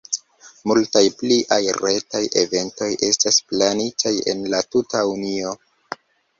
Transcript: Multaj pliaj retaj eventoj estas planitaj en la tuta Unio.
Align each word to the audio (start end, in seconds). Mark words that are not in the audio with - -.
Multaj 0.69 1.03
pliaj 1.19 1.59
retaj 1.83 2.23
eventoj 2.45 2.89
estas 3.11 3.39
planitaj 3.53 4.17
en 4.35 4.45
la 4.55 4.65
tuta 4.73 5.07
Unio. 5.15 5.57